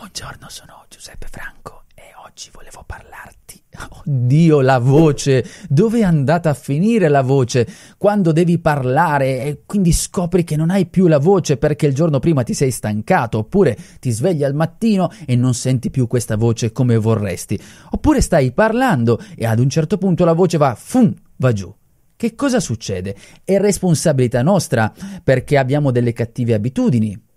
Buongiorno, 0.00 0.46
sono 0.48 0.86
Giuseppe 0.88 1.26
Franco 1.30 1.82
e 1.94 2.04
oggi 2.26 2.48
volevo 2.54 2.82
parlarti. 2.86 3.60
Oddio, 4.06 4.62
la 4.62 4.78
voce! 4.78 5.44
Dove 5.68 5.98
è 5.98 6.04
andata 6.04 6.48
a 6.48 6.54
finire 6.54 7.08
la 7.08 7.20
voce? 7.20 7.68
Quando 7.98 8.32
devi 8.32 8.58
parlare 8.58 9.42
e 9.42 9.62
quindi 9.66 9.92
scopri 9.92 10.42
che 10.42 10.56
non 10.56 10.70
hai 10.70 10.86
più 10.86 11.06
la 11.06 11.18
voce 11.18 11.58
perché 11.58 11.84
il 11.84 11.94
giorno 11.94 12.18
prima 12.18 12.42
ti 12.42 12.54
sei 12.54 12.70
stancato, 12.70 13.36
oppure 13.36 13.76
ti 14.00 14.10
svegli 14.10 14.42
al 14.42 14.54
mattino 14.54 15.10
e 15.26 15.36
non 15.36 15.52
senti 15.52 15.90
più 15.90 16.06
questa 16.06 16.38
voce 16.38 16.72
come 16.72 16.96
vorresti, 16.96 17.60
oppure 17.90 18.22
stai 18.22 18.52
parlando 18.52 19.20
e 19.36 19.44
ad 19.44 19.58
un 19.58 19.68
certo 19.68 19.98
punto 19.98 20.24
la 20.24 20.32
voce 20.32 20.56
va 20.56 20.74
fum, 20.74 21.14
va 21.36 21.52
giù. 21.52 21.70
Che 22.16 22.34
cosa 22.34 22.58
succede? 22.58 23.14
È 23.44 23.58
responsabilità 23.58 24.40
nostra 24.40 24.90
perché 25.22 25.58
abbiamo 25.58 25.90
delle 25.90 26.14
cattive 26.14 26.54
abitudini, 26.54 27.28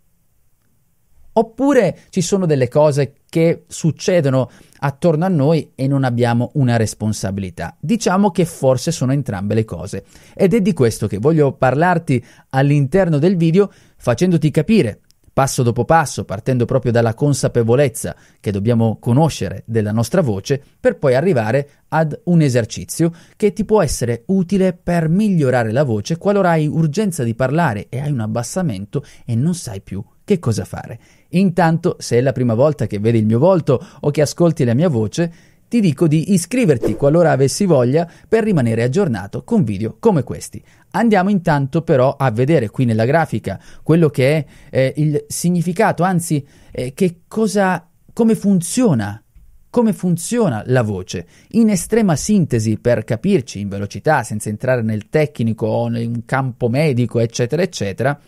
Oppure 1.34 1.98
ci 2.10 2.22
sono 2.22 2.46
delle 2.46 2.68
cose 2.68 3.16
che 3.28 3.64
succedono 3.68 4.50
attorno 4.80 5.26
a 5.26 5.30
noi 5.30 5.72
e 5.76 5.88
non 5.88 6.04
abbiamo 6.04 6.52
una 6.54 6.76
responsabilità. 6.76 7.76
Diciamo 7.80 8.32
che 8.32 8.46
forse 8.46 8.92
sono 8.92 9.14
entrambe 9.14 9.56
le 9.56 9.66
cose. 9.66 10.06
Ed 10.36 10.54
è 10.54 10.62
di 10.62 10.74
questo 10.74 11.08
che 11.08 11.18
voglio 11.18 11.54
parlarti 11.54 12.24
all'interno 12.50 13.18
del 13.18 13.36
video 13.36 13.72
facendoti 13.98 14.52
capire 14.52 15.00
passo 15.34 15.64
dopo 15.64 15.84
passo, 15.84 16.26
partendo 16.26 16.66
proprio 16.66 16.92
dalla 16.92 17.16
consapevolezza 17.16 18.16
che 18.40 18.52
dobbiamo 18.52 19.00
conoscere 19.00 19.64
della 19.66 19.92
nostra 19.92 20.22
voce, 20.22 20.62
per 20.80 20.98
poi 21.00 21.16
arrivare 21.16 21.70
ad 21.90 22.18
un 22.26 22.42
esercizio 22.42 23.12
che 23.36 23.52
ti 23.52 23.66
può 23.66 23.82
essere 23.82 24.24
utile 24.28 24.74
per 24.74 25.10
migliorare 25.10 25.72
la 25.72 25.84
voce 25.84 26.18
qualora 26.18 26.52
hai 26.52 26.68
urgenza 26.68 27.24
di 27.24 27.34
parlare 27.34 27.88
e 27.90 28.00
hai 28.00 28.12
un 28.12 28.20
abbassamento 28.20 29.04
e 29.26 29.36
non 29.36 29.56
sai 29.56 29.82
più 29.82 30.04
che 30.24 30.40
cosa 30.40 30.66
fare. 30.66 31.00
Intanto, 31.34 31.96
se 32.00 32.18
è 32.18 32.22
la 32.22 32.32
prima 32.32 32.54
volta 32.54 32.88
che 32.88 33.00
vedi 33.00 33.20
il 33.20 33.26
mio 33.26 33.40
volto 33.40 33.84
o 34.02 34.12
che 34.12 34.22
ascolti 34.22 34.64
la 34.64 34.74
mia 34.74 34.90
voce, 34.90 35.32
ti 35.68 35.80
dico 35.80 36.08
di 36.08 36.34
iscriverti 36.34 36.96
qualora 36.96 37.32
avessi 37.32 37.66
voglia 37.66 38.08
per 38.28 38.44
rimanere 38.44 38.84
aggiornato 38.84 39.44
con 39.44 39.64
video 39.64 39.96
come 40.00 40.22
questi. 40.22 40.64
Andiamo 40.92 41.32
intanto 41.32 41.82
però 41.82 42.16
a 42.16 42.30
vedere 42.30 42.70
qui 42.70 42.86
nella 42.86 43.06
grafica 43.06 43.60
quello 43.82 44.10
che 44.10 44.38
è 44.38 44.46
eh, 44.70 44.94
il 44.98 45.26
significato, 45.28 46.04
anzi 46.04 46.46
eh, 46.72 46.94
che 46.94 47.22
cosa, 47.28 47.90
come 48.14 48.36
funziona 48.36 49.18
come 49.74 49.92
funziona 49.94 50.62
la 50.68 50.84
voce. 50.84 51.26
In 51.54 51.72
estrema 51.72 52.16
sintesi, 52.16 52.78
per 52.78 53.04
capirci 53.04 53.60
in 53.60 53.70
velocità, 53.70 54.22
senza 54.22 54.50
entrare 54.50 54.84
nel 54.84 55.10
tecnico 55.10 55.66
o 55.66 55.88
in 55.98 56.26
campo 56.26 56.70
medico, 56.70 57.18
eccetera, 57.18 57.64
eccetera, 57.64 58.20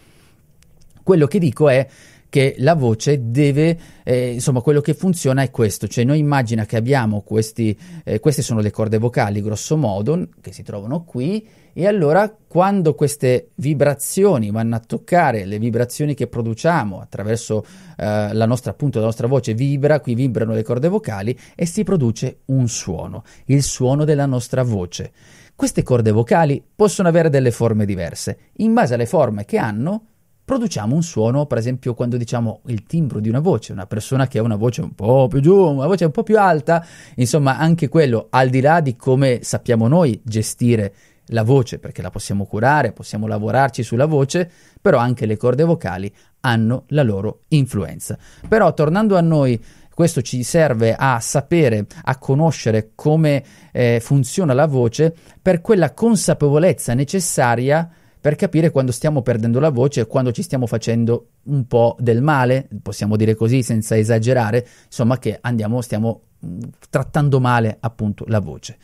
quello 1.03 1.27
che 1.27 1.37
dico 1.37 1.69
è 1.69 1.87
che 2.35 2.55
la 2.57 2.73
voce 2.73 3.29
deve, 3.31 3.79
eh, 4.03 4.33
insomma, 4.33 4.59
quello 4.59 4.81
che 4.81 4.93
funziona 4.93 5.41
è 5.41 5.51
questo, 5.51 5.87
cioè 5.87 6.03
noi 6.03 6.19
immagina 6.19 6.65
che 6.65 6.75
abbiamo 6.75 7.21
questi, 7.21 7.79
eh, 8.03 8.19
queste 8.19 8.41
sono 8.41 8.59
le 8.59 8.71
corde 8.71 8.97
vocali 8.97 9.41
grosso 9.41 9.77
modo, 9.77 10.27
che 10.41 10.51
si 10.51 10.61
trovano 10.61 11.05
qui, 11.05 11.47
e 11.71 11.87
allora 11.87 12.29
quando 12.45 12.93
queste 12.93 13.51
vibrazioni 13.55 14.51
vanno 14.51 14.75
a 14.75 14.81
toccare 14.85 15.45
le 15.45 15.59
vibrazioni 15.59 16.13
che 16.13 16.27
produciamo 16.27 16.99
attraverso 16.99 17.65
eh, 17.95 18.33
la 18.33 18.45
nostra 18.45 18.71
appunto 18.71 18.99
la 18.99 19.05
nostra 19.05 19.27
voce 19.27 19.53
vibra, 19.53 20.01
qui 20.01 20.13
vibrano 20.13 20.51
le 20.51 20.63
corde 20.63 20.89
vocali 20.89 21.39
e 21.55 21.65
si 21.65 21.85
produce 21.85 22.39
un 22.47 22.67
suono, 22.67 23.23
il 23.45 23.63
suono 23.63 24.03
della 24.03 24.25
nostra 24.25 24.61
voce. 24.61 25.13
Queste 25.55 25.83
corde 25.83 26.11
vocali 26.11 26.61
possono 26.75 27.07
avere 27.07 27.29
delle 27.29 27.51
forme 27.51 27.85
diverse, 27.85 28.39
in 28.57 28.73
base 28.73 28.95
alle 28.95 29.05
forme 29.05 29.45
che 29.45 29.57
hanno 29.57 30.07
produciamo 30.45 30.93
un 30.93 31.01
suono, 31.01 31.47
per 31.47 31.57
esempio 31.57 31.95
quando 31.95 32.17
diciamo 32.17 32.61
il 32.67 32.85
timbro 32.85 33.19
di 33.19 33.27
una 33.27 33.39
voce, 33.39 33.71
una 33.71 33.87
persona 33.87 34.27
che 34.27 34.37
ha 34.37 34.43
una 34.43 34.55
voce 34.55 34.81
un 34.81 34.93
po' 34.93 35.27
più 35.27 35.41
giù, 35.41 35.55
una 35.55 35.87
voce 35.87 36.05
un 36.05 36.11
po' 36.11 36.21
più 36.23 36.39
alta, 36.39 36.85
insomma 37.15 37.57
anche 37.57 37.89
quello, 37.89 38.27
al 38.29 38.49
di 38.49 38.61
là 38.61 38.79
di 38.79 38.95
come 38.95 39.39
sappiamo 39.41 39.87
noi 39.87 40.21
gestire 40.23 40.93
la 41.29 41.41
voce, 41.41 41.79
perché 41.79 42.03
la 42.03 42.11
possiamo 42.11 42.45
curare, 42.45 42.91
possiamo 42.91 43.25
lavorarci 43.25 43.81
sulla 43.81 44.05
voce, 44.05 44.49
però 44.79 44.99
anche 44.99 45.25
le 45.25 45.37
corde 45.37 45.63
vocali 45.63 46.13
hanno 46.41 46.83
la 46.89 47.01
loro 47.01 47.45
influenza. 47.47 48.15
Però 48.47 48.71
tornando 48.75 49.17
a 49.17 49.21
noi, 49.21 49.59
questo 49.91 50.21
ci 50.21 50.43
serve 50.43 50.93
a 50.93 51.19
sapere, 51.19 51.87
a 52.03 52.17
conoscere 52.19 52.91
come 52.93 53.43
eh, 53.71 53.99
funziona 53.99 54.53
la 54.53 54.67
voce 54.67 55.15
per 55.41 55.61
quella 55.61 55.93
consapevolezza 55.93 56.93
necessaria 56.93 57.89
per 58.25 58.35
capire 58.35 58.71
quando 58.71 58.91
stiamo 58.91 59.21
perdendo 59.21 59.59
la 59.59 59.69
voce 59.69 60.01
e 60.01 60.07
quando 60.07 60.31
ci 60.31 60.41
stiamo 60.41 60.65
facendo 60.65 61.33
un 61.43 61.67
po' 61.67 61.95
del 61.99 62.23
male, 62.23 62.67
possiamo 62.81 63.17
dire 63.17 63.35
così 63.35 63.61
senza 63.61 63.95
esagerare, 63.95 64.67
insomma 64.85 65.19
che 65.19 65.37
andiamo, 65.39 65.79
stiamo 65.81 66.21
mm, 66.43 66.59
trattando 66.89 67.39
male 67.39 67.77
appunto 67.79 68.25
la 68.27 68.39
voce. 68.39 68.79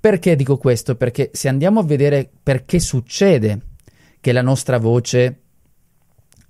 Perché 0.00 0.34
dico 0.34 0.56
questo? 0.56 0.96
Perché 0.96 1.28
se 1.34 1.48
andiamo 1.48 1.80
a 1.80 1.82
vedere 1.82 2.30
perché 2.42 2.78
succede 2.78 3.60
che 4.18 4.32
la 4.32 4.40
nostra 4.40 4.78
voce 4.78 5.40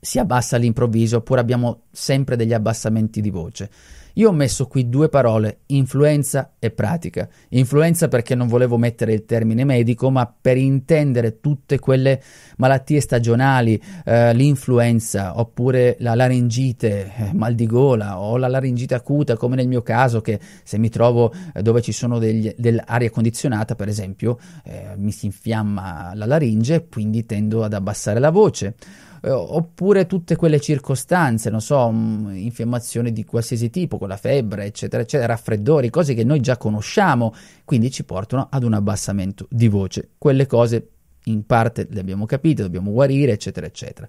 si 0.00 0.18
abbassa 0.18 0.56
all'improvviso 0.56 1.18
oppure 1.18 1.40
abbiamo 1.40 1.82
sempre 1.90 2.36
degli 2.36 2.54
abbassamenti 2.54 3.20
di 3.20 3.30
voce, 3.30 3.70
io 4.14 4.28
ho 4.28 4.32
messo 4.32 4.66
qui 4.66 4.88
due 4.88 5.08
parole, 5.08 5.60
influenza 5.66 6.54
e 6.58 6.70
pratica. 6.70 7.28
Influenza 7.50 8.08
perché 8.08 8.34
non 8.34 8.48
volevo 8.48 8.76
mettere 8.76 9.12
il 9.12 9.24
termine 9.24 9.64
medico, 9.64 10.10
ma 10.10 10.32
per 10.40 10.56
intendere 10.56 11.40
tutte 11.40 11.78
quelle 11.78 12.20
malattie 12.56 13.00
stagionali, 13.00 13.80
eh, 14.04 14.34
l'influenza 14.34 15.38
oppure 15.38 15.96
la 16.00 16.14
laringite, 16.14 17.12
eh, 17.16 17.30
mal 17.34 17.54
di 17.54 17.66
gola 17.66 18.20
o 18.20 18.36
la 18.36 18.48
laringite 18.48 18.94
acuta, 18.94 19.36
come 19.36 19.56
nel 19.56 19.68
mio 19.68 19.82
caso, 19.82 20.20
che 20.20 20.40
se 20.64 20.76
mi 20.78 20.88
trovo 20.88 21.32
eh, 21.54 21.62
dove 21.62 21.80
ci 21.80 21.92
sono 21.92 22.18
degli, 22.18 22.52
dell'aria 22.56 23.10
condizionata, 23.10 23.74
per 23.76 23.88
esempio, 23.88 24.38
eh, 24.64 24.94
mi 24.96 25.12
si 25.12 25.26
infiamma 25.26 26.12
la 26.14 26.26
laringe 26.26 26.74
e 26.74 26.88
quindi 26.88 27.24
tendo 27.26 27.62
ad 27.62 27.74
abbassare 27.74 28.18
la 28.18 28.30
voce 28.30 28.74
eh, 29.22 29.30
oppure 29.30 30.06
tutte 30.06 30.36
quelle 30.36 30.60
circostanze, 30.60 31.50
non 31.50 31.60
so, 31.60 31.90
mh, 31.90 32.36
infiammazioni 32.36 33.12
di 33.12 33.24
qualsiasi 33.24 33.70
tipo, 33.70 33.98
con 33.98 34.08
la 34.08 34.16
febbre, 34.16 34.64
eccetera, 34.64 35.02
eccetera, 35.02 35.34
raffreddori, 35.34 35.90
cose 35.90 36.14
che 36.14 36.24
noi 36.24 36.40
già 36.40 36.56
conosciamo, 36.56 37.34
quindi 37.64 37.90
ci 37.90 38.04
portano 38.04 38.48
ad 38.50 38.62
un 38.62 38.74
abbassamento 38.74 39.46
di 39.50 39.68
voce. 39.68 40.10
Quelle 40.16 40.46
cose 40.46 40.88
in 41.24 41.44
parte 41.44 41.86
le 41.90 42.00
abbiamo 42.00 42.24
capite, 42.24 42.62
dobbiamo 42.62 42.92
guarire, 42.92 43.32
eccetera, 43.32 43.66
eccetera. 43.66 44.08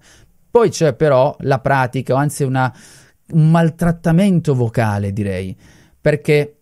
Poi 0.50 0.70
c'è 0.70 0.94
però 0.94 1.36
la 1.40 1.60
pratica, 1.60 2.14
o 2.14 2.16
anzi 2.16 2.42
una, 2.44 2.74
un 3.32 3.50
maltrattamento 3.50 4.54
vocale, 4.54 5.12
direi, 5.12 5.56
perché 6.00 6.56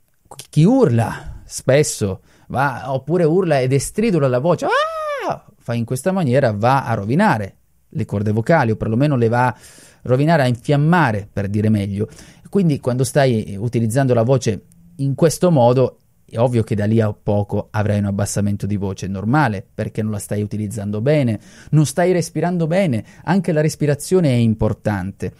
chi 0.48 0.64
urla 0.64 1.42
spesso 1.44 2.22
va, 2.48 2.92
oppure 2.92 3.24
urla 3.24 3.60
ed 3.60 3.72
estridula 3.72 4.28
la 4.28 4.38
voce, 4.38 4.66
ah! 4.66 5.44
fa 5.56 5.74
in 5.74 5.84
questa 5.84 6.10
maniera 6.10 6.52
va 6.52 6.84
a 6.84 6.94
rovinare 6.94 7.58
le 7.90 8.04
corde 8.04 8.32
vocali 8.32 8.70
o 8.70 8.76
perlomeno 8.76 9.16
le 9.16 9.28
va 9.28 9.46
a 9.46 9.56
rovinare, 10.02 10.42
a 10.42 10.46
infiammare 10.46 11.28
per 11.30 11.48
dire 11.48 11.68
meglio. 11.68 12.08
Quindi 12.48 12.80
quando 12.80 13.04
stai 13.04 13.56
utilizzando 13.58 14.14
la 14.14 14.22
voce 14.22 14.64
in 14.96 15.14
questo 15.14 15.50
modo 15.50 15.98
è 16.30 16.38
ovvio 16.38 16.62
che 16.62 16.76
da 16.76 16.84
lì 16.84 17.00
a 17.00 17.12
poco 17.12 17.68
avrai 17.72 17.98
un 17.98 18.04
abbassamento 18.04 18.64
di 18.64 18.76
voce, 18.76 19.08
normale 19.08 19.66
perché 19.74 20.00
non 20.00 20.12
la 20.12 20.18
stai 20.18 20.42
utilizzando 20.42 21.00
bene, 21.00 21.40
non 21.70 21.86
stai 21.86 22.12
respirando 22.12 22.68
bene, 22.68 23.04
anche 23.24 23.50
la 23.50 23.60
respirazione 23.60 24.30
è 24.30 24.36
importante. 24.36 25.32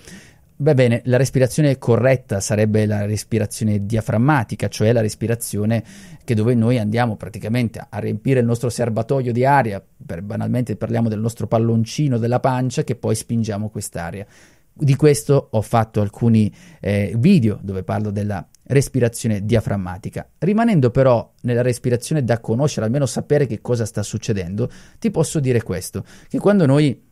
Beh 0.60 0.74
bene, 0.74 1.00
la 1.06 1.16
respirazione 1.16 1.78
corretta 1.78 2.38
sarebbe 2.38 2.84
la 2.84 3.06
respirazione 3.06 3.86
diaframmatica, 3.86 4.68
cioè 4.68 4.92
la 4.92 5.00
respirazione 5.00 5.82
che 6.22 6.34
dove 6.34 6.54
noi 6.54 6.78
andiamo 6.78 7.16
praticamente 7.16 7.82
a 7.88 7.98
riempire 7.98 8.40
il 8.40 8.46
nostro 8.46 8.68
serbatoio 8.68 9.32
di 9.32 9.42
aria, 9.46 9.82
per, 10.04 10.20
banalmente 10.20 10.76
parliamo 10.76 11.08
del 11.08 11.18
nostro 11.18 11.46
palloncino 11.46 12.18
della 12.18 12.40
pancia 12.40 12.84
che 12.84 12.94
poi 12.94 13.14
spingiamo 13.14 13.70
quest'aria. 13.70 14.26
Di 14.70 14.96
questo 14.96 15.48
ho 15.50 15.62
fatto 15.62 16.02
alcuni 16.02 16.54
eh, 16.80 17.14
video 17.16 17.58
dove 17.62 17.82
parlo 17.82 18.10
della 18.10 18.46
respirazione 18.64 19.46
diaframmatica. 19.46 20.28
Rimanendo 20.36 20.90
però 20.90 21.32
nella 21.40 21.62
respirazione 21.62 22.22
da 22.22 22.38
conoscere, 22.38 22.84
almeno 22.84 23.06
sapere 23.06 23.46
che 23.46 23.62
cosa 23.62 23.86
sta 23.86 24.02
succedendo, 24.02 24.70
ti 24.98 25.10
posso 25.10 25.40
dire 25.40 25.62
questo, 25.62 26.04
che 26.28 26.38
quando 26.38 26.66
noi 26.66 27.02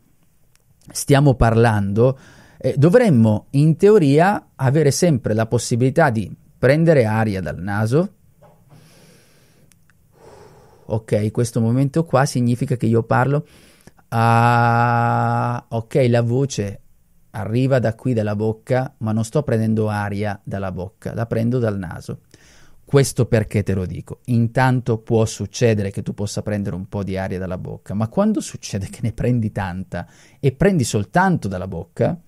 stiamo 0.91 1.33
parlando 1.33 2.15
eh, 2.61 2.75
dovremmo 2.77 3.47
in 3.51 3.77
teoria 3.77 4.49
avere 4.55 4.91
sempre 4.91 5.33
la 5.33 5.45
possibilità 5.45 6.09
di 6.09 6.29
prendere 6.57 7.05
aria 7.05 7.41
dal 7.41 7.57
naso. 7.57 8.13
Ok, 10.85 11.31
questo 11.31 11.61
momento 11.61 12.03
qua 12.03 12.25
significa 12.25 12.75
che 12.75 12.85
io 12.85 13.03
parlo. 13.03 13.47
Ah, 14.09 15.63
ok, 15.69 16.05
la 16.09 16.21
voce 16.21 16.81
arriva 17.31 17.79
da 17.79 17.95
qui 17.95 18.13
dalla 18.13 18.35
bocca, 18.35 18.93
ma 18.97 19.13
non 19.13 19.23
sto 19.23 19.43
prendendo 19.43 19.87
aria 19.87 20.39
dalla 20.43 20.71
bocca, 20.71 21.13
la 21.13 21.27
prendo 21.27 21.59
dal 21.59 21.77
naso. 21.77 22.21
Questo 22.83 23.27
perché 23.27 23.61
te 23.63 23.75
lo 23.75 23.85
dico? 23.85 24.19
Intanto 24.25 24.97
può 24.97 25.23
succedere 25.25 25.91
che 25.91 26.01
tu 26.01 26.13
possa 26.15 26.41
prendere 26.41 26.75
un 26.75 26.89
po' 26.89 27.03
di 27.03 27.15
aria 27.15 27.37
dalla 27.37 27.59
bocca, 27.59 27.93
ma 27.93 28.09
quando 28.09 28.41
succede 28.41 28.89
che 28.89 28.99
ne 29.03 29.13
prendi 29.13 29.51
tanta 29.51 30.07
e 30.39 30.51
prendi 30.51 30.83
soltanto 30.83 31.47
dalla 31.47 31.67
bocca, 31.67 32.19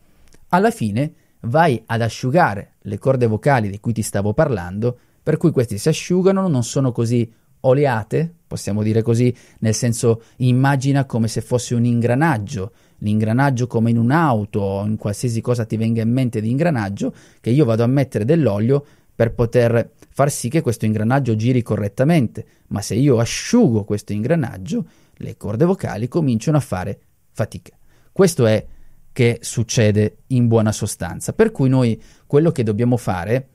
alla 0.53 0.71
fine 0.71 1.13
vai 1.42 1.81
ad 1.86 2.01
asciugare 2.01 2.75
le 2.81 2.98
corde 2.98 3.27
vocali 3.27 3.69
di 3.69 3.80
cui 3.80 3.94
ti 3.94 4.01
stavo 4.01 4.33
parlando, 4.33 4.98
per 5.24 5.38
cui 5.38 5.51
queste 5.51 5.77
si 5.77 5.89
asciugano, 5.89 6.48
non 6.48 6.63
sono 6.63 6.92
così 6.92 7.31
oleate, 7.62 8.33
possiamo 8.48 8.83
dire 8.83 9.01
così, 9.01 9.33
nel 9.59 9.74
senso 9.74 10.24
immagina 10.38 11.06
come 11.06 11.27
se 11.27 11.42
fosse 11.42 11.75
un 11.75 11.86
ingranaggio, 11.86 12.71
l'ingranaggio 13.00 13.68
come 13.68 13.92
in 13.92 13.98
un'auto 13.98 14.59
o 14.59 14.86
in 14.86 14.98
qualsiasi 14.98 15.42
cosa 15.42 15.65
ti 15.65 15.77
venga 15.77 16.01
in 16.01 16.12
mente 16.12 16.42
di 16.42 16.50
ingranaggio, 16.50 17.13
che 17.39 17.50
io 17.50 17.65
vado 17.65 17.83
a 17.83 17.88
mettere 17.88 18.25
dell'olio 18.25 18.83
per 19.15 19.33
poter 19.33 19.92
far 20.09 20.31
sì 20.31 20.50
che 20.50 20.62
questo 20.62 20.86
ingranaggio 20.86 21.36
giri 21.36 21.62
correttamente, 21.62 22.45
ma 22.68 22.81
se 22.81 22.95
io 22.95 23.19
asciugo 23.19 23.83
questo 23.83 24.13
ingranaggio, 24.13 24.86
le 25.13 25.38
corde 25.38 25.65
vocali 25.65 26.07
cominciano 26.07 26.57
a 26.57 26.62
fare 26.62 27.00
fatica. 27.31 27.77
Questo 28.12 28.45
è 28.45 28.65
che 29.11 29.39
succede 29.41 30.19
in 30.27 30.47
buona 30.47 30.71
sostanza. 30.71 31.33
Per 31.33 31.51
cui 31.51 31.69
noi 31.69 32.01
quello 32.25 32.51
che 32.51 32.63
dobbiamo 32.63 32.97
fare 32.97 33.49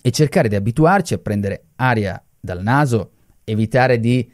è 0.00 0.10
cercare 0.10 0.48
di 0.48 0.54
abituarci 0.54 1.14
a 1.14 1.18
prendere 1.18 1.66
aria 1.76 2.22
dal 2.40 2.62
naso, 2.62 3.12
evitare 3.44 3.98
di 4.00 4.30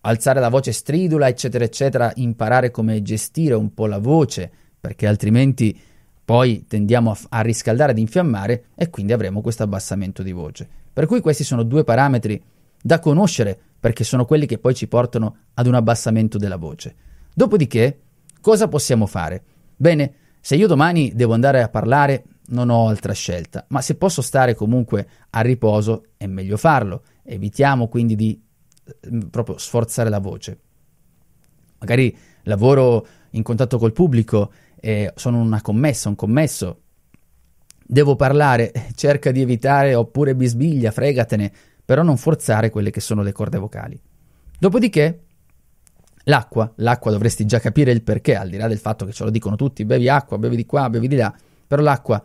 alzare 0.00 0.40
la 0.40 0.48
voce 0.48 0.72
stridula, 0.72 1.28
eccetera, 1.28 1.64
eccetera, 1.64 2.12
imparare 2.16 2.70
come 2.70 3.02
gestire 3.02 3.54
un 3.54 3.74
po' 3.74 3.86
la 3.86 3.98
voce, 3.98 4.50
perché 4.80 5.06
altrimenti 5.06 5.78
poi 6.24 6.64
tendiamo 6.66 7.10
a, 7.10 7.18
a 7.30 7.40
riscaldare, 7.40 7.92
ad 7.92 7.98
infiammare 7.98 8.66
e 8.74 8.90
quindi 8.90 9.12
avremo 9.12 9.40
questo 9.40 9.62
abbassamento 9.62 10.22
di 10.22 10.32
voce. 10.32 10.68
Per 10.92 11.06
cui 11.06 11.20
questi 11.20 11.44
sono 11.44 11.62
due 11.62 11.84
parametri 11.84 12.42
da 12.80 12.98
conoscere 12.98 13.58
perché 13.78 14.04
sono 14.04 14.24
quelli 14.24 14.46
che 14.46 14.58
poi 14.58 14.74
ci 14.74 14.88
portano 14.88 15.36
ad 15.54 15.66
un 15.66 15.74
abbassamento 15.74 16.38
della 16.38 16.56
voce. 16.56 16.94
Dopodiché 17.34 18.00
Cosa 18.46 18.68
possiamo 18.68 19.06
fare? 19.06 19.42
Bene, 19.74 20.14
se 20.40 20.54
io 20.54 20.68
domani 20.68 21.10
devo 21.16 21.34
andare 21.34 21.62
a 21.62 21.68
parlare, 21.68 22.22
non 22.50 22.70
ho 22.70 22.86
altra 22.86 23.12
scelta, 23.12 23.64
ma 23.70 23.80
se 23.80 23.96
posso 23.96 24.22
stare 24.22 24.54
comunque 24.54 25.08
a 25.30 25.40
riposo, 25.40 26.10
è 26.16 26.26
meglio 26.26 26.56
farlo. 26.56 27.02
Evitiamo 27.24 27.88
quindi 27.88 28.14
di 28.14 28.40
eh, 28.84 29.26
proprio 29.32 29.58
sforzare 29.58 30.08
la 30.10 30.20
voce. 30.20 30.60
Magari 31.80 32.16
lavoro 32.44 33.04
in 33.30 33.42
contatto 33.42 33.78
col 33.78 33.92
pubblico, 33.92 34.52
eh, 34.76 35.12
sono 35.16 35.40
una 35.40 35.60
commessa, 35.60 36.08
un 36.08 36.14
commesso, 36.14 36.82
devo 37.84 38.14
parlare, 38.14 38.70
cerca 38.94 39.32
di 39.32 39.40
evitare 39.40 39.96
oppure 39.96 40.36
bisbiglia, 40.36 40.92
fregatene, 40.92 41.52
però 41.84 42.04
non 42.04 42.16
forzare 42.16 42.70
quelle 42.70 42.90
che 42.90 43.00
sono 43.00 43.22
le 43.22 43.32
corde 43.32 43.58
vocali. 43.58 44.00
Dopodiché 44.56 45.25
L'acqua, 46.28 46.72
l'acqua 46.76 47.12
dovresti 47.12 47.44
già 47.44 47.60
capire 47.60 47.92
il 47.92 48.02
perché, 48.02 48.34
al 48.34 48.48
di 48.48 48.56
là 48.56 48.66
del 48.66 48.78
fatto 48.78 49.04
che 49.04 49.12
ce 49.12 49.22
lo 49.22 49.30
dicono 49.30 49.54
tutti, 49.54 49.84
bevi 49.84 50.08
acqua, 50.08 50.38
bevi 50.38 50.56
di 50.56 50.66
qua, 50.66 50.90
bevi 50.90 51.06
di 51.06 51.14
là, 51.14 51.32
però 51.66 51.82
l'acqua 51.82 52.20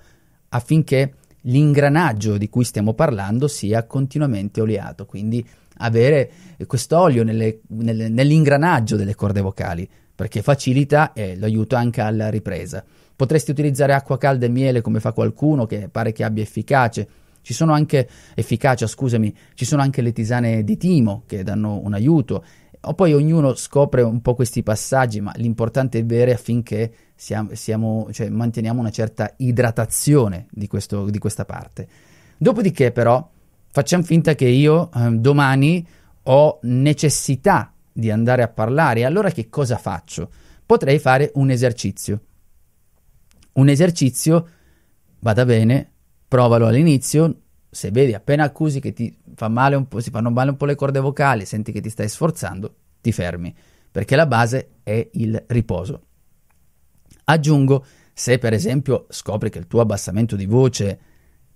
affinché 0.49 1.13
l'ingranaggio 1.41 2.37
di 2.37 2.49
cui 2.49 2.63
stiamo 2.63 2.93
parlando 2.93 3.47
sia 3.47 3.85
continuamente 3.85 4.59
oleato, 4.59 5.05
quindi 5.05 5.47
avere 5.77 6.31
quest'olio 6.65 7.23
nelle, 7.23 7.59
nelle, 7.67 8.09
nell'ingranaggio 8.09 8.95
delle 8.95 9.13
corde 9.13 9.41
vocali, 9.41 9.87
perché 10.15 10.41
facilita 10.41 11.13
e 11.13 11.37
lo 11.37 11.45
aiuta 11.45 11.77
anche 11.77 12.01
alla 12.01 12.29
ripresa. 12.29 12.83
Potresti 13.15 13.51
utilizzare 13.51 13.93
acqua 13.93 14.17
calda 14.17 14.47
e 14.47 14.49
miele 14.49 14.81
come 14.81 14.99
fa 14.99 15.11
qualcuno 15.13 15.67
che 15.67 15.89
pare 15.91 16.11
che 16.11 16.23
abbia 16.23 16.41
efficace. 16.41 17.07
Ci 17.41 17.53
sono 17.53 17.73
anche 17.73 18.07
efficacia, 18.33 18.87
scusami, 18.87 19.35
ci 19.53 19.65
sono 19.65 19.83
anche 19.83 20.01
le 20.01 20.11
tisane 20.11 20.63
di 20.63 20.77
timo 20.77 21.23
che 21.27 21.43
danno 21.43 21.79
un 21.83 21.93
aiuto 21.93 22.43
poi 22.95 23.13
ognuno 23.13 23.53
scopre 23.53 24.01
un 24.01 24.21
po' 24.21 24.33
questi 24.33 24.63
passaggi, 24.63 25.21
ma 25.21 25.31
l'importante 25.35 25.99
è 25.99 26.03
bere 26.03 26.33
affinché 26.33 26.91
siamo, 27.15 27.53
siamo, 27.53 28.07
cioè, 28.11 28.29
manteniamo 28.29 28.79
una 28.79 28.89
certa 28.89 29.31
idratazione 29.37 30.47
di, 30.49 30.67
questo, 30.67 31.09
di, 31.09 31.19
questa 31.19 31.45
parte. 31.45 31.87
Dopodiché, 32.37 32.91
però, 32.91 33.29
facciamo 33.69 34.01
finta 34.01 34.33
che 34.33 34.47
io 34.47 34.89
eh, 34.93 35.11
domani 35.11 35.85
ho 36.23 36.59
necessità 36.63 37.71
di 37.91 38.09
andare 38.09 38.41
a 38.41 38.47
parlare, 38.47 39.05
allora 39.05 39.29
che 39.29 39.49
cosa 39.49 39.77
faccio? 39.77 40.31
Potrei 40.65 40.97
fare 40.97 41.31
un 41.35 41.51
esercizio. 41.51 42.19
Un 43.53 43.69
esercizio, 43.69 44.47
vada 45.19 45.45
bene, 45.45 45.91
provalo 46.27 46.65
all'inizio, 46.65 47.41
se 47.69 47.91
vedi 47.91 48.13
appena 48.13 48.45
accusi 48.45 48.79
che 48.79 48.91
ti 48.91 49.15
fa 49.35 49.49
si 49.97 50.09
fanno 50.09 50.31
male 50.31 50.49
un 50.51 50.57
po' 50.57 50.65
le 50.65 50.75
corde 50.75 50.99
vocali, 50.99 51.45
senti 51.45 51.71
che 51.71 51.81
ti 51.81 51.89
stai 51.89 52.09
sforzando, 52.09 52.75
ti 53.01 53.11
fermi, 53.11 53.53
perché 53.91 54.15
la 54.15 54.25
base 54.25 54.75
è 54.83 55.09
il 55.13 55.43
riposo. 55.47 56.05
Aggiungo, 57.25 57.85
se 58.13 58.37
per 58.37 58.53
esempio 58.53 59.05
scopri 59.09 59.49
che 59.49 59.59
il 59.59 59.67
tuo 59.67 59.81
abbassamento 59.81 60.35
di 60.35 60.45
voce 60.45 60.99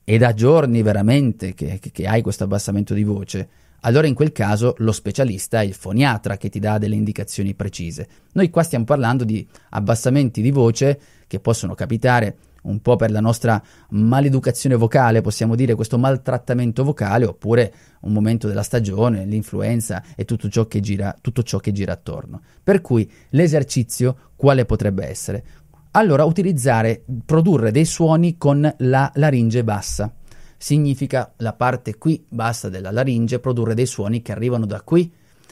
è 0.04 0.18
da 0.18 0.33
giorni 0.33 0.81
veramente 0.81 1.54
che, 1.54 1.80
che, 1.80 1.92
che 1.92 2.07
hai 2.07 2.21
questo 2.21 2.44
abbassamento 2.44 2.94
di 2.94 3.04
voce, 3.04 3.50
allora 3.81 4.07
in 4.07 4.14
quel 4.14 4.31
caso 4.31 4.73
lo 4.80 4.92
specialista 4.92 5.61
è 5.61 5.66
il 5.66 5.73
foniatra 5.73 6.38
che 6.38 6.50
ti 6.50 6.59
dà 6.59 6.78
delle 6.78 6.95
indicazioni 6.95 7.54
precise. 7.54 8.07
Noi 8.33 8.50
qua 8.50 8.64
stiamo 8.64 8.85
parlando 8.85 9.23
di 9.23 9.47
abbassamenti 9.69 10.42
di 10.42 10.52
voce 10.52 11.00
che 11.28 11.40
possono 11.40 11.76
capitare 11.76 12.38
un 12.66 12.81
po' 12.81 12.95
per 12.95 13.12
la 13.12 13.19
nostra 13.19 13.62
maleducazione 13.90 14.76
vocale, 14.76 15.22
possiamo 15.22 15.56
dire 15.56 15.76
questo 15.76 15.98
maltrattamento 15.98 16.84
vocale, 16.84 17.26
oppure 17.26 17.74
un 18.02 18.14
momento 18.14 18.48
della 18.48 18.64
stagione, 18.64 19.26
l'influenza 19.26 20.04
e 20.16 20.26
tutto 20.26 20.50
ciò 20.50 20.68
che 20.68 20.80
gira, 20.80 21.16
ciò 21.44 21.57
che 21.57 21.72
gira 21.72 21.94
attorno. 21.94 22.42
Per 22.64 22.81
cui 22.81 23.10
l'esercizio 23.30 24.31
quale 24.36 24.66
potrebbe 24.66 25.07
essere? 25.07 25.44
Allora 25.92 26.26
utilizzare, 26.26 27.04
produrre 27.26 27.72
dei 27.72 27.86
suoni 27.86 28.38
con 28.38 28.74
la 28.80 29.12
laringe 29.16 29.64
bassa. 29.64 30.14
Significa 30.57 31.34
la 31.38 31.54
parte 31.54 31.98
qui 31.98 32.26
bassa 32.28 32.69
della 32.69 32.92
laringe 32.92 33.40
produrre 33.40 33.76
dei 33.76 33.86
suoni 33.86 34.22
che 34.22 34.31
arrivano 34.31 34.66
da 34.66 34.81
qui. 34.81 35.12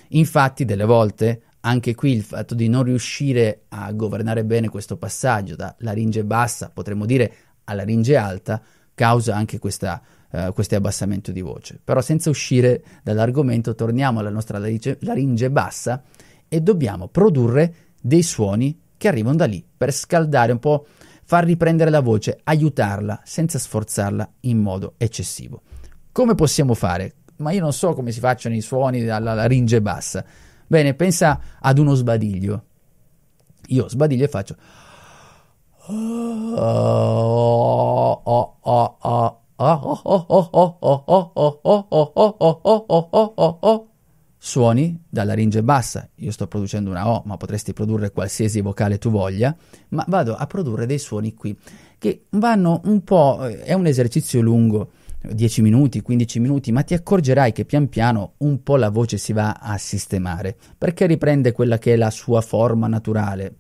Infatti, 0.10 0.66
delle 0.66 0.86
volte 0.86 1.44
anche 1.66 1.96
qui 1.96 2.12
il 2.12 2.24
fatto 2.24 2.56
di 2.56 2.68
non 2.68 2.84
riuscire 2.84 3.64
a 3.70 3.92
governare 3.94 4.44
bene 4.44 4.70
questo 4.70 4.98
passaggio 4.98 5.56
da 5.56 5.74
laringe 5.80 6.24
bassa, 6.26 6.70
potremmo 6.70 7.06
dire, 7.06 7.34
a 7.66 7.74
laringe 7.74 8.18
alta, 8.18 8.62
causa 8.94 9.36
anche 9.36 9.60
questa, 9.60 10.02
uh, 10.30 10.52
questo 10.54 10.76
abbassamento 10.76 11.32
di 11.32 11.42
voce. 11.42 11.80
Però 11.82 12.02
senza 12.02 12.30
uscire 12.30 12.84
dall'argomento, 13.02 13.76
torniamo 13.76 14.20
alla 14.20 14.30
nostra 14.30 14.58
laringe, 14.58 14.98
laringe 15.02 15.50
bassa 15.50 16.04
e 16.50 16.62
dobbiamo 16.62 17.08
produrre 17.08 17.74
dei 18.02 18.24
suoni 18.24 18.78
che 18.98 19.08
arrivano 19.08 19.38
da 19.38 19.46
lì 19.46 19.66
per 19.76 19.94
scaldare 19.94 20.52
un 20.52 20.60
po', 20.60 20.86
far 21.24 21.46
riprendere 21.46 21.90
la 21.90 22.02
voce, 22.02 22.40
aiutarla 22.44 23.22
senza 23.24 23.58
sforzarla 23.58 24.30
in 24.42 24.58
modo 24.58 24.96
eccessivo. 24.98 25.62
Come 26.12 26.36
possiamo 26.36 26.74
fare? 26.74 27.14
Ma 27.38 27.52
io 27.52 27.62
non 27.62 27.72
so 27.72 27.94
come 27.94 28.12
si 28.12 28.20
facciano 28.20 28.54
i 28.54 28.62
suoni 28.62 29.04
dalla 29.04 29.34
laringe 29.34 29.82
bassa 29.82 30.26
Bene, 30.74 30.96
pensa 30.96 31.40
ad 31.60 31.78
uno 31.78 31.94
sbadiglio. 31.94 32.64
Io 33.68 33.88
sbadiglio 33.88 34.26
e 34.26 34.28
faccio. 34.28 34.56
suoni 44.40 45.00
dalla 45.08 45.28
laringe 45.28 45.62
bassa, 45.62 46.10
io 46.16 46.32
sto 46.32 46.48
producendo 46.48 46.90
una 46.90 47.08
O, 47.08 47.22
ma 47.26 47.38
potresti 47.38 47.72
produrre 47.74 48.12
qualsiasi 48.12 48.60
vocale 48.62 48.98
tu 48.98 49.12
voglia, 49.12 49.56
ma 49.90 50.04
vado 50.08 50.36
a 50.36 50.48
produrre 50.48 50.88
dei 50.88 50.98
suoni 50.98 51.36
qui 51.36 51.56
che 52.00 52.26
vanno 52.32 52.82
un 52.86 53.04
po', 53.04 53.46
eh, 53.46 53.62
è 53.62 53.74
un 53.74 53.86
esercizio 53.86 54.42
lungo, 54.42 54.90
10 55.32 55.62
minuti, 55.62 56.02
15 56.02 56.40
minuti, 56.40 56.72
ma 56.72 56.84
ti 56.84 56.94
accorgerai 56.94 57.52
che 57.52 57.66
pian 57.66 57.88
piano 57.88 58.34
un 58.40 58.62
po' 58.62 58.76
la 58.76 58.90
voce 58.90 59.18
si 59.18 59.32
va 59.32 59.54
a 59.54 59.78
sistemare, 59.78 60.56
perché 60.78 61.06
riprende 61.06 61.52
quella 61.52 61.78
che 61.78 61.94
è 61.94 61.96
la 61.96 62.10
sua 62.10 62.42
forma 62.42 62.88
naturale, 62.88 63.56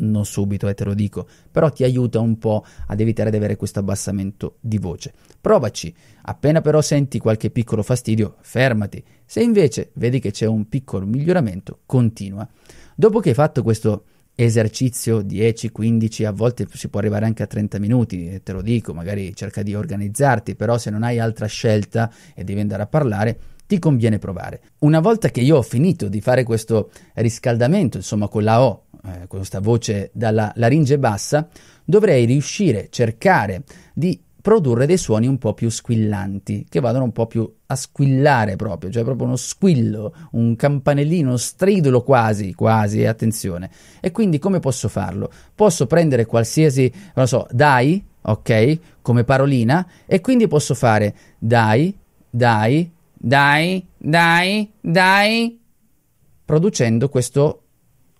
non 0.00 0.24
subito, 0.24 0.68
eh, 0.68 0.74
te 0.74 0.84
lo 0.84 0.94
dico, 0.94 1.26
però 1.50 1.70
ti 1.70 1.84
aiuta 1.84 2.20
un 2.20 2.38
po' 2.38 2.64
ad 2.86 3.00
evitare 3.00 3.30
di 3.30 3.36
avere 3.36 3.56
questo 3.56 3.78
abbassamento 3.78 4.56
di 4.60 4.78
voce. 4.78 5.12
Provaci, 5.40 5.94
appena 6.22 6.60
però 6.60 6.80
senti 6.80 7.18
qualche 7.18 7.50
piccolo 7.50 7.82
fastidio, 7.82 8.36
fermati. 8.40 9.02
Se 9.24 9.42
invece 9.42 9.90
vedi 9.94 10.18
che 10.18 10.30
c'è 10.30 10.46
un 10.46 10.68
piccolo 10.68 11.06
miglioramento, 11.06 11.80
continua. 11.86 12.48
Dopo 12.96 13.20
che 13.20 13.30
hai 13.30 13.34
fatto 13.34 13.62
questo 13.62 14.04
esercizio 14.44 15.22
10, 15.22 15.70
15, 15.70 16.24
a 16.24 16.32
volte 16.32 16.66
si 16.72 16.88
può 16.88 17.00
arrivare 17.00 17.26
anche 17.26 17.42
a 17.42 17.46
30 17.46 17.78
minuti, 17.78 18.40
te 18.42 18.52
lo 18.52 18.62
dico, 18.62 18.94
magari 18.94 19.34
cerca 19.34 19.62
di 19.62 19.74
organizzarti, 19.74 20.54
però 20.54 20.78
se 20.78 20.90
non 20.90 21.02
hai 21.02 21.18
altra 21.18 21.46
scelta 21.46 22.10
e 22.34 22.44
devi 22.44 22.60
andare 22.60 22.82
a 22.82 22.86
parlare, 22.86 23.38
ti 23.66 23.78
conviene 23.78 24.18
provare. 24.18 24.60
Una 24.80 25.00
volta 25.00 25.30
che 25.30 25.40
io 25.40 25.58
ho 25.58 25.62
finito 25.62 26.08
di 26.08 26.20
fare 26.20 26.42
questo 26.42 26.90
riscaldamento, 27.14 27.98
insomma 27.98 28.28
con 28.28 28.42
la 28.42 28.62
O, 28.62 28.86
eh, 29.04 29.26
questa 29.28 29.60
voce 29.60 30.10
dalla 30.12 30.52
laringe 30.56 30.98
bassa, 30.98 31.48
dovrei 31.84 32.24
riuscire 32.24 32.84
a 32.84 32.88
cercare 32.90 33.62
di 33.94 34.20
produrre 34.40 34.86
dei 34.86 34.96
suoni 34.96 35.26
un 35.26 35.38
po' 35.38 35.54
più 35.54 35.68
squillanti, 35.68 36.66
che 36.68 36.80
vadano 36.80 37.04
un 37.04 37.12
po' 37.12 37.26
più 37.26 37.50
a 37.66 37.74
squillare 37.76 38.56
proprio, 38.56 38.90
cioè 38.90 39.04
proprio 39.04 39.26
uno 39.26 39.36
squillo, 39.36 40.14
un 40.32 40.56
campanellino 40.56 41.36
stridulo 41.36 42.02
quasi, 42.02 42.54
quasi, 42.54 43.04
attenzione. 43.04 43.70
E 44.00 44.10
quindi 44.10 44.38
come 44.38 44.58
posso 44.60 44.88
farlo? 44.88 45.30
Posso 45.54 45.86
prendere 45.86 46.26
qualsiasi, 46.26 46.92
non 47.14 47.28
so, 47.28 47.46
dai, 47.50 48.04
ok, 48.22 48.78
come 49.02 49.24
parolina, 49.24 49.86
e 50.06 50.20
quindi 50.20 50.46
posso 50.46 50.74
fare 50.74 51.14
dai, 51.38 51.96
dai, 52.28 52.90
dai, 53.12 53.86
dai, 53.96 54.70
dai, 54.80 55.60
producendo 56.44 57.08
questo, 57.08 57.62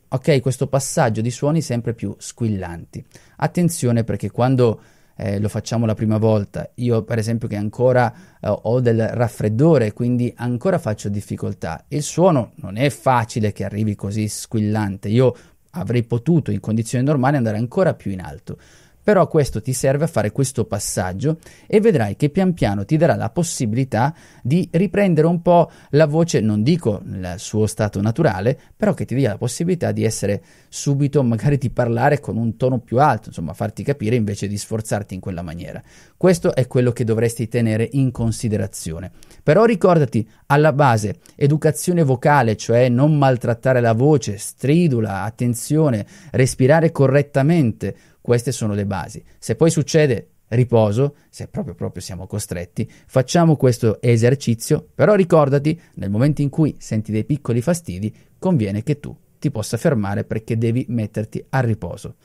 ok, 0.09 0.41
questo 0.41 0.67
passaggio 0.67 1.21
di 1.21 1.31
suoni 1.31 1.63
sempre 1.63 1.95
più 1.95 2.15
squillanti. 2.19 3.05
Attenzione 3.37 4.05
perché 4.05 4.31
quando 4.31 4.81
eh, 5.21 5.39
lo 5.39 5.51
facciamo 5.51 5.85
la 5.85 5.95
prima 5.95 6.17
volta, 6.17 6.71
io 6.77 7.03
per 7.03 7.19
esempio 7.19 7.47
che 7.47 7.57
ancora 7.57 8.11
eh, 8.41 8.49
ho 8.49 8.81
del 8.81 9.07
raffreddore, 9.07 9.93
quindi 9.93 10.33
ancora 10.35 10.79
faccio 10.79 11.11
difficoltà, 11.11 11.85
il 11.89 12.03
suono 12.03 12.53
non 12.57 12.79
è 12.79 12.89
facile 12.89 13.53
che 13.53 13.65
arrivi 13.65 13.95
così 13.95 14.29
squillante, 14.29 15.09
io 15.09 15.37
avrei 15.73 16.05
potuto 16.05 16.51
in 16.51 16.61
condizioni 16.61 17.05
normali 17.05 17.37
andare 17.37 17.59
ancora 17.59 17.93
più 17.93 18.11
in 18.11 18.21
alto 18.21 18.57
però 19.03 19.27
questo 19.29 19.61
ti 19.61 19.73
serve 19.73 20.05
a 20.05 20.09
fare 20.09 20.31
questo 20.33 20.65
passaggio 20.65 21.39
e 21.67 21.81
vedrai 21.81 22.17
che 22.17 22.29
pian 22.29 22.53
piano 22.53 22.85
ti 22.85 22.97
darà 22.97 23.17
la 23.17 23.31
possibilità 23.31 24.15
di 24.43 24.69
riprendere 24.71 25.27
un 25.27 25.43
po' 25.43 25.71
la 25.91 26.07
voce, 26.07 26.41
non 26.41 26.63
dico 26.63 27.01
nel 27.05 27.39
suo 27.39 27.67
stato 27.67 28.01
naturale, 28.01 28.59
però 28.77 28.95
che 28.95 29.05
ti 29.05 29.15
dia 29.15 29.31
la 29.31 29.39
possibilità 29.39 29.93
di 29.93 30.05
essere 30.05 30.43
subito, 30.69 31.23
magari 31.23 31.59
di 31.59 31.71
parlare 31.71 32.21
con 32.21 32.37
un 32.37 32.57
tono 32.57 32.79
più 32.79 33.01
alto, 33.01 33.29
insomma 33.29 33.55
farti 33.55 33.83
capire 33.83 34.17
invece 34.17 34.47
di 34.47 34.57
sforzarti 34.57 35.15
in 35.15 35.21
quella 35.21 35.43
maniera. 35.43 35.83
Questo 36.17 36.55
è 36.55 36.67
quello 36.67 36.93
che 36.93 37.05
dovresti 37.05 37.49
tenere 37.49 37.89
in 37.93 38.11
considerazione. 38.11 39.11
Però 39.43 39.65
ricordati, 39.65 40.29
alla 40.47 40.73
base, 40.73 41.17
educazione 41.37 42.03
vocale, 42.03 42.57
cioè 42.57 42.89
non 42.89 43.17
maltrattare 43.17 43.81
la 43.81 43.95
voce, 43.95 44.37
stridula, 44.37 45.23
attenzione, 45.23 46.07
respirare 46.33 46.93
correttamente, 46.93 47.97
queste 48.21 48.53
sono 48.53 48.75
le 48.75 48.87
basi. 48.87 49.23
Se 49.39 49.57
poi 49.57 49.71
succede 49.71 50.29
riposo, 50.49 51.17
se 51.31 51.49
proprio, 51.49 51.75
proprio 51.75 52.03
siamo 52.03 52.27
costretti, 52.27 52.91
facciamo 53.07 53.57
questo 53.57 54.01
esercizio, 54.01 54.89
però 54.95 55.15
ricordati, 55.15 55.81
nel 55.95 56.11
momento 56.11 56.43
in 56.43 56.49
cui 56.49 56.75
senti 56.79 57.13
dei 57.13 57.25
piccoli 57.25 57.61
fastidi, 57.61 58.15
conviene 58.39 58.83
che 58.83 58.99
tu 58.99 59.17
ti 59.39 59.51
possa 59.51 59.77
fermare 59.77 60.25
perché 60.25 60.59
devi 60.59 60.85
metterti 60.89 61.45
a 61.51 61.61
riposo. 61.61 62.17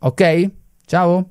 Ok? 0.00 0.50
Ciao! 0.84 1.30